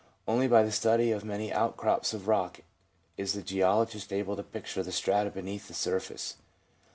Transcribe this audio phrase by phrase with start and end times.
[0.27, 2.61] Only by the study of many outcrops of rock
[3.17, 6.37] is the geologist able to picture the strata beneath the surface.